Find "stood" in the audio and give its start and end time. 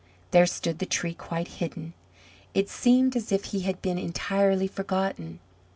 0.47-0.79